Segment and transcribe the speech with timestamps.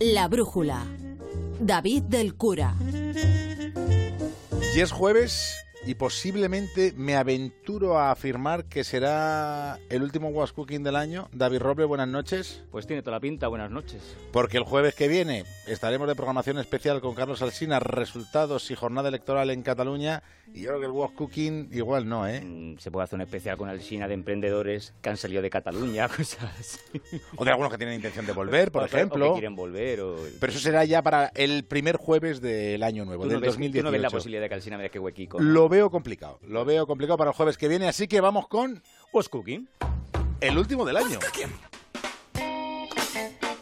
[0.00, 0.84] La brújula.
[1.60, 2.74] David del Cura.
[4.74, 5.56] Y es jueves
[5.86, 11.28] y posiblemente me aventuro a afirmar que será el último Was Cooking del año.
[11.32, 12.62] David Roble, buenas noches.
[12.70, 14.02] Pues tiene toda la pinta, buenas noches.
[14.32, 19.08] Porque el jueves que viene estaremos de programación especial con Carlos Alsina, resultados y jornada
[19.08, 20.22] electoral en Cataluña.
[20.52, 22.40] Y yo creo que el Was Cooking igual no, ¿eh?
[22.40, 26.08] Mm, Se puede hacer un especial con Alsina de emprendedores que han salido de Cataluña,
[26.16, 26.80] cosas así.
[27.36, 29.26] O de algunos que tienen intención de volver, por O ejemplo.
[29.26, 30.00] O que quieren volver.
[30.00, 30.16] O...
[30.40, 33.80] Pero eso será ya para el primer jueves del año nuevo, ¿Tú, del ves, 2018.
[33.80, 35.38] tú no ves la posibilidad de que Alsina me deje huequico.
[35.38, 35.44] ¿no?
[35.44, 38.82] Lo veo complicado, lo veo complicado para el jueves que viene, así que vamos con
[39.12, 39.68] Was Cooking.
[40.40, 41.18] el último del año.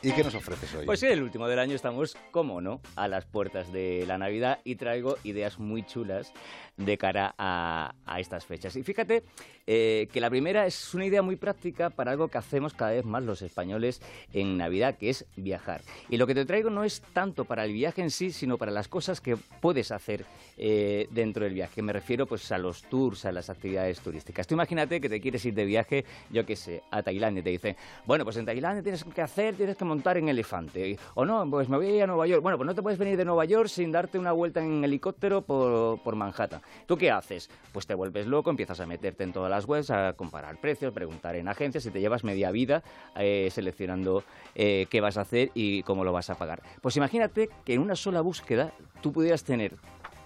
[0.06, 0.86] ¿Y qué nos ofreces hoy?
[0.86, 4.60] Pues sí, el último del año estamos, como no, a las puertas de la Navidad
[4.62, 6.32] y traigo ideas muy chulas
[6.76, 8.76] de cara a, a estas fechas.
[8.76, 9.24] Y fíjate
[9.66, 13.04] eh, que la primera es una idea muy práctica para algo que hacemos cada vez
[13.04, 14.00] más los españoles
[14.32, 15.80] en Navidad, que es viajar.
[16.08, 18.70] Y lo que te traigo no es tanto para el viaje en sí, sino para
[18.70, 20.24] las cosas que puedes hacer
[20.56, 21.82] eh, dentro del viaje.
[21.82, 24.46] Me refiero pues a los tours, a las actividades turísticas.
[24.46, 27.50] Tú imagínate que te quieres ir de viaje, yo qué sé, a Tailandia y te
[27.50, 30.98] dicen, bueno, pues en Tailandia tienes que hacer, tienes que montar en elefante.
[31.14, 32.42] O no, pues me voy a ir a Nueva York.
[32.42, 35.42] Bueno, pues no te puedes venir de Nueva York sin darte una vuelta en helicóptero
[35.42, 36.60] por, por Manhattan.
[36.86, 37.50] ¿Tú qué haces?
[37.72, 41.34] Pues te vuelves loco, empiezas a meterte en todas las webs, a comparar precios, preguntar
[41.34, 42.82] en agencias y te llevas media vida
[43.16, 44.22] eh, seleccionando
[44.54, 46.62] eh, qué vas a hacer y cómo lo vas a pagar.
[46.80, 49.74] Pues imagínate que en una sola búsqueda tú pudieras tener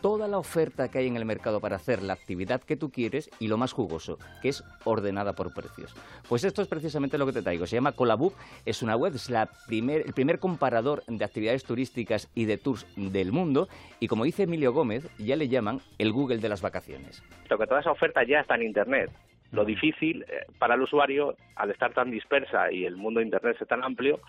[0.01, 3.31] toda la oferta que hay en el mercado para hacer la actividad que tú quieres
[3.39, 5.95] y lo más jugoso, que es ordenada por precios.
[6.29, 7.67] Pues esto es precisamente lo que te traigo.
[7.67, 8.35] Se llama Colabook,
[8.65, 12.87] es una web, es la primer, el primer comparador de actividades turísticas y de tours
[12.97, 17.23] del mundo y como dice Emilio Gómez, ya le llaman el Google de las vacaciones.
[17.49, 19.11] Lo que toda esa oferta ya está en Internet.
[19.53, 23.57] Lo difícil eh, para el usuario, al estar tan dispersa y el mundo de Internet
[23.61, 24.21] es tan amplio,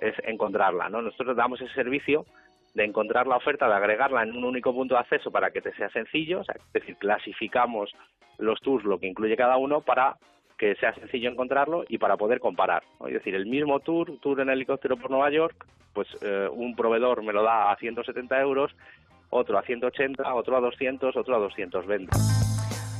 [0.00, 0.88] es encontrarla.
[0.88, 1.02] ¿no?
[1.02, 2.24] Nosotros damos ese servicio
[2.74, 5.74] de encontrar la oferta, de agregarla en un único punto de acceso para que te
[5.74, 7.92] sea sencillo, o sea, es decir, clasificamos
[8.38, 10.16] los tours, lo que incluye cada uno, para
[10.58, 12.82] que sea sencillo encontrarlo y para poder comparar.
[13.06, 17.22] Es decir, el mismo tour, tour en helicóptero por Nueva York, pues eh, un proveedor
[17.22, 18.74] me lo da a 170 euros,
[19.30, 22.41] otro a 180, otro a 200, otro a 220.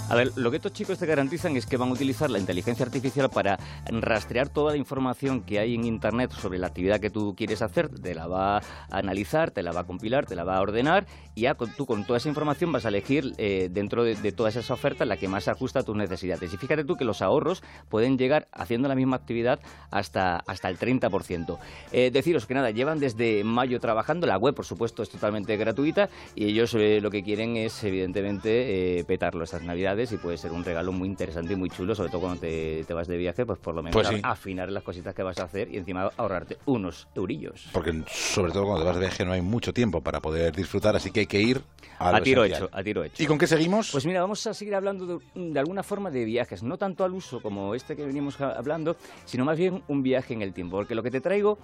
[0.08, 2.84] A ver, lo que estos chicos te garantizan es que van a utilizar la inteligencia
[2.84, 7.34] artificial para rastrear toda la información que hay en Internet sobre la actividad que tú
[7.34, 10.58] quieres hacer, te la va a analizar, te la va a compilar, te la va
[10.58, 14.14] a ordenar y ya tú con toda esa información vas a elegir eh, dentro de,
[14.16, 16.52] de todas esas ofertas la que más se ajusta a tus necesidades.
[16.52, 19.60] Y fíjate tú que los ahorros pueden llegar haciendo la misma actividad
[19.90, 21.58] hasta, hasta el 30%.
[21.92, 26.08] Eh, deciros que nada, llevan desde mayo trabajando, la web por supuesto es totalmente gratuita
[26.34, 30.50] y ellos eh, lo que quieren es evidentemente eh, petarlo estas navidades y puede ser
[30.52, 33.46] un regalo muy interesante y muy chulo, sobre todo cuando te, te vas de viaje,
[33.46, 34.20] pues por lo menos Pues sí.
[34.24, 37.68] afinar las cositas que vas a hacer y encima ahorrarte unos eurillos.
[37.72, 40.96] Porque sobre todo cuando te vas de viaje no hay mucho tiempo para poder disfrutar,
[40.96, 41.60] así que hay que ir
[41.98, 42.68] a, tiro esencial.
[42.68, 43.22] hecho, a tiro hecho.
[43.22, 43.90] ¿Y con qué seguimos?
[43.92, 45.18] Pues mira, vamos a seguir hablando de,
[45.52, 49.44] de alguna forma de viajes, no tanto al uso como este que venimos hablando, sino
[49.44, 51.58] más bien un viaje en el tiempo, porque lo que te traigo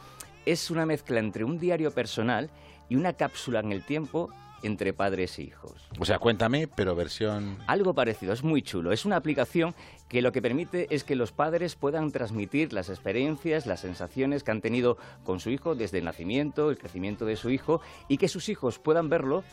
[0.46, 2.50] es una mezcla entre un diario personal
[2.88, 4.30] y una cápsula en el tiempo
[4.62, 5.88] entre padres e hijos.
[5.98, 7.58] o sea, cuéntame, pero versión...
[7.66, 8.92] Algo parecido, es muy chulo.
[8.92, 9.74] Es una aplicación
[10.08, 14.50] que lo que permite es que los padres puedan transmitir las experiencias, las sensaciones que
[14.50, 18.28] han tenido con su hijo desde el nacimiento, el crecimiento de su hijo, y que
[18.28, 19.44] sus hijos puedan verlo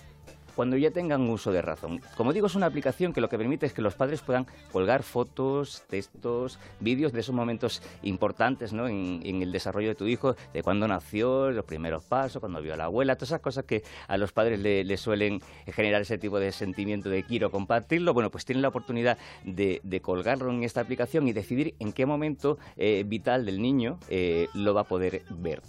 [0.56, 2.02] cuando ya tengan uso de razón.
[2.18, 5.04] Como digo, es una aplicación que lo que permite es que los padres puedan colgar
[5.04, 8.88] fotos, textos, vídeos de esos momentos importantes ¿no?
[8.88, 12.78] en, el desarrollo de tu hijo, de cuando nació, los primeros pasos, cuando vio a
[12.78, 16.40] la abuela, todas esas cosas que a los padres le, le suelen generar ese tipo
[16.40, 18.14] de sentimiento de quiero compartirlo.
[18.14, 22.06] Bueno, pues tienen la oportunidad de, de colgarlo en esta aplicación y decidir en qué
[22.06, 25.62] momento eh, vital del niño eh, lo va a poder ver.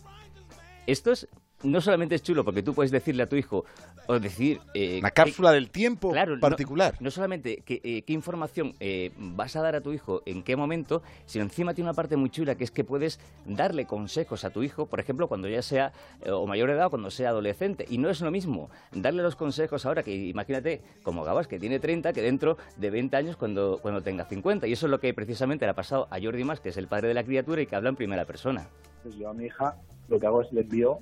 [0.87, 1.29] Esto es
[1.63, 3.65] no solamente es chulo porque tú puedes decirle a tu hijo
[4.07, 6.95] o decir eh, Una qué- cápsula del tiempo Claro, particular.
[7.01, 10.55] No, solamente qué, eh, qué información eh, vas a dar a tu hijo en qué
[10.55, 14.51] momento, sino encima tiene una parte muy chula que es que puedes darle consejos a
[14.51, 15.93] tu hijo, por ejemplo, cuando ya sea
[16.25, 17.87] eh, o mayor de edad o cuando sea adolescente.
[17.89, 21.81] Y no es lo mismo darle los consejos ahora que imagínate como Gabas que tiene
[21.81, 24.67] 30 que dentro de 20 años cuando, cuando tenga 50.
[24.67, 26.87] Y eso es lo que precisamente le ha pasado a Jordi Mas, que es el
[26.87, 28.69] padre de la criatura y que habla en primera persona.
[29.03, 29.75] Pues yo a mi hija
[30.09, 31.01] lo que hago es le envío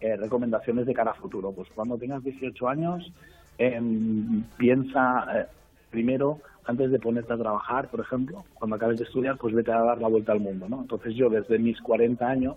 [0.00, 1.52] eh, recomendaciones de cara a futuro.
[1.52, 3.12] Pues cuando tengas 18 años,
[3.58, 5.46] em, piensa eh,
[5.90, 9.80] primero, antes de ponerte a trabajar, por ejemplo, cuando acabes de estudiar, pues vete a
[9.80, 10.80] dar la vuelta al mundo, ¿no?
[10.80, 12.56] Entonces yo desde mis 40 años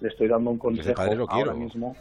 [0.00, 1.56] le estoy dando un consejo padre lo ahora quiero.
[1.56, 1.96] mismo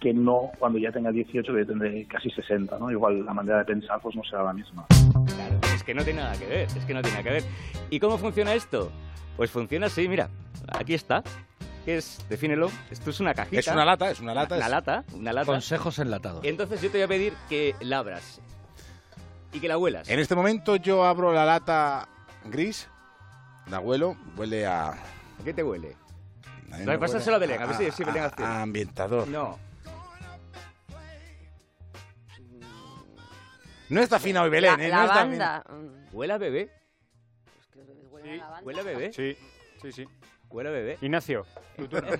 [0.00, 2.90] que no cuando ya tenga 18, que yo tendré casi 60, ¿no?
[2.90, 4.86] Igual la manera de pensar pues no será la misma.
[4.88, 7.42] Claro, es que no tiene nada que ver, es que no tiene nada que ver.
[7.90, 8.90] ¿Y cómo funciona esto?
[9.36, 10.28] Pues funciona así, mira,
[10.68, 11.22] aquí está.
[11.86, 12.18] ¿Qué es?
[12.28, 12.70] Defínelo.
[12.90, 13.60] Esto es una cajita.
[13.60, 14.56] Es una lata, es una lata.
[14.56, 15.46] Una es- lata, una lata.
[15.46, 16.44] Consejos enlatados.
[16.44, 18.40] Entonces yo te voy a pedir que la abras
[19.52, 20.08] y que la huelas.
[20.10, 22.08] En este momento yo abro la lata
[22.44, 22.88] gris,
[23.70, 24.88] la huelo, huele a...
[24.90, 24.98] ¿A
[25.44, 25.96] qué te huele?
[26.72, 28.42] a No, pásaselo a Belén, a ver si- si Belén hace.
[28.42, 29.28] a ambientador.
[29.28, 29.58] No.
[33.88, 34.90] No está fina hoy Belén, La, ¿eh?
[34.90, 35.64] No está lavanda.
[35.68, 36.62] Mm, ¿Huele a bebé?
[37.60, 38.38] es que los bebés huelen a Sí.
[38.40, 38.60] lavanda.
[38.66, 39.12] ¿Huele a bebé?
[39.12, 39.36] Sí,
[39.82, 40.08] sí, sí.
[40.50, 40.98] ¿Huele a bebé?
[41.00, 41.44] Ignacio,
[41.76, 42.10] tu turno.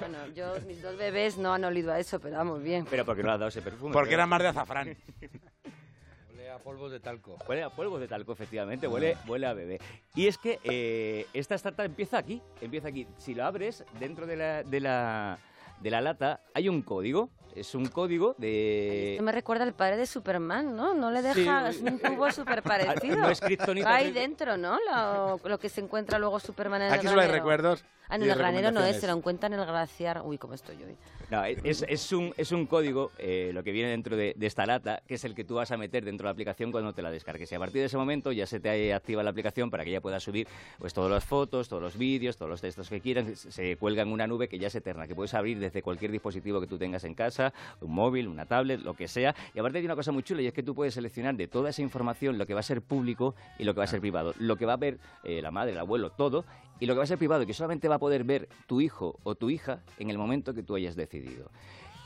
[0.00, 2.86] Bueno, yo, mis dos bebés no han olido a eso, pero vamos bien.
[2.88, 3.92] Pero porque no le has dado ese perfume.
[3.92, 4.96] Porque pero- era más de azafrán.
[6.30, 7.36] Huele a polvos de talco.
[7.48, 9.80] Huele a polvos de talco, efectivamente, huele, huele a bebé.
[10.14, 13.06] Y es que eh, esta startup empieza aquí, empieza aquí.
[13.16, 15.38] Si lo abres, dentro de la, de la,
[15.80, 17.30] de la lata hay un código.
[17.54, 19.12] Es un código de...
[19.12, 20.92] Esto me recuerda al padre de Superman, ¿no?
[20.92, 21.82] No le deja, Sí.
[21.86, 23.16] un tubo súper parecido.
[23.16, 24.76] No es kriptonita, pero- dentro, ¿no?
[24.92, 27.82] Lo, lo que se encuentra luego Superman en el Aquí solo hay recuerdos.
[28.08, 30.20] Ah, en el granero no es, se lo encuentra en el glaciar.
[30.24, 30.96] Uy, cómo estoy hoy.
[31.28, 34.64] No, es, es un, es un código, eh, lo que viene dentro de, de esta
[34.64, 37.02] lata, que es el que tú vas a meter dentro de la aplicación cuando te
[37.02, 37.50] la descargues.
[37.50, 40.00] Y a partir de ese momento ya se te activa la aplicación para que ya
[40.00, 40.46] puedas subir
[40.78, 43.26] pues todas las fotos, todos los vídeos, todos los textos que quieras.
[43.40, 46.60] Se- cuelga en una nube que ya es eterna, que puedes abrir desde cualquier dispositivo
[46.60, 49.34] que tú tengas en casa, un móvil, una tablet, lo que sea.
[49.54, 51.70] Y aparte hay una cosa muy chula y es que tú puedes seleccionar de toda
[51.70, 54.34] esa información lo que va a ser público y lo que va a ser privado.
[54.38, 56.44] Lo que va a ver eh, la madre, el abuelo, todo.
[56.78, 58.80] Y lo que va a ser privado y que solamente va a poder ver tu
[58.80, 61.50] hijo o tu hija en el momento que tú hayas decidido.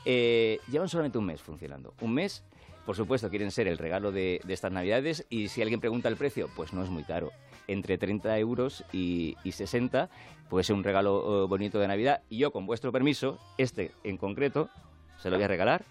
[0.05, 1.93] Eh, llevan solamente un mes funcionando.
[2.01, 2.43] Un mes,
[2.85, 6.49] por supuesto, quieren ser el regalo de, estas navidades y si alguien pregunta el precio,
[6.55, 7.31] pues no es muy caro.
[7.67, 10.09] Entre 30 euros y, y 60
[10.49, 14.17] puede ser un regalo eh, bonito de Navidad y yo, con vuestro permiso, este en
[14.17, 14.69] concreto,
[15.19, 15.85] se lo voy a regalar